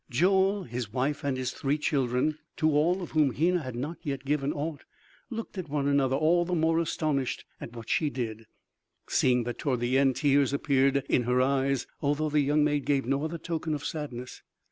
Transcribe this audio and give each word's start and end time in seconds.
Joel, 0.09 0.63
his 0.63 0.91
wife 0.91 1.23
and 1.23 1.37
his 1.37 1.51
three 1.51 1.77
children, 1.77 2.39
to 2.57 2.71
all 2.71 3.03
of 3.03 3.11
whom 3.11 3.33
Hena 3.35 3.61
had 3.61 3.75
not 3.75 3.97
yet 4.01 4.25
given 4.25 4.51
aught, 4.51 4.83
looked 5.29 5.59
at 5.59 5.69
one 5.69 5.87
another 5.87 6.15
all 6.15 6.43
the 6.43 6.55
more 6.55 6.79
astonished 6.79 7.45
at 7.59 7.73
what 7.75 7.87
she 7.87 8.09
did, 8.09 8.47
seeing 9.07 9.43
that 9.43 9.59
towards 9.59 9.81
the 9.81 9.99
end 9.99 10.15
tears 10.15 10.53
appeared 10.53 11.05
in 11.07 11.21
her 11.25 11.39
eyes 11.39 11.85
although 12.01 12.29
the 12.31 12.39
young 12.41 12.63
maid 12.63 12.85
gave 12.85 13.05
no 13.05 13.23
other 13.25 13.37
token 13.37 13.75
of 13.75 13.85
sadness. 13.85 14.41